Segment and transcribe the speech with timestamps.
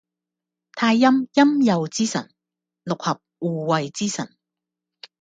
[0.71, 2.31] 太陰陰祐之神，
[2.81, 4.35] 六合護衛之神